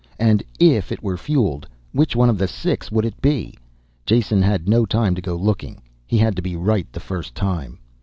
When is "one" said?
2.15-2.27